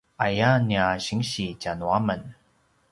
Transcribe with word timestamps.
aya 0.25 0.49
nia 0.67 0.85
sinsi 1.05 1.45
tjanuamen 1.61 2.21